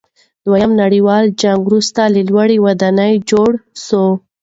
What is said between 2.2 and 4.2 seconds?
لوړې ودانۍ جوړې سوې.